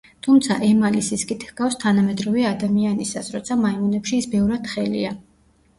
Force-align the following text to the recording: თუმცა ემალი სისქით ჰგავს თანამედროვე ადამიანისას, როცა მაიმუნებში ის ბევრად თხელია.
თუმცა 0.27 0.55
ემალი 0.67 1.03
სისქით 1.07 1.45
ჰგავს 1.49 1.77
თანამედროვე 1.85 2.49
ადამიანისას, 2.53 3.33
როცა 3.37 3.61
მაიმუნებში 3.69 4.23
ის 4.25 4.31
ბევრად 4.35 4.71
თხელია. 4.71 5.17